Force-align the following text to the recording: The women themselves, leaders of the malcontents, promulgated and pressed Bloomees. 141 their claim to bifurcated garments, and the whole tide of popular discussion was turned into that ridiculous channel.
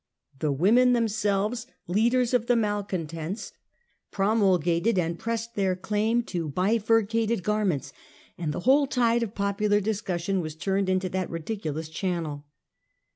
The 0.39 0.51
women 0.51 0.93
themselves, 0.93 1.67
leaders 1.85 2.33
of 2.33 2.47
the 2.47 2.55
malcontents, 2.55 3.53
promulgated 4.09 4.97
and 4.97 5.19
pressed 5.19 5.53
Bloomees. 5.53 5.75
141 5.79 6.15
their 6.23 6.23
claim 6.23 6.23
to 6.25 6.49
bifurcated 6.49 7.43
garments, 7.43 7.93
and 8.35 8.51
the 8.51 8.61
whole 8.61 8.87
tide 8.87 9.21
of 9.21 9.35
popular 9.35 9.79
discussion 9.79 10.41
was 10.41 10.55
turned 10.55 10.89
into 10.89 11.07
that 11.09 11.29
ridiculous 11.29 11.87
channel. 11.87 12.47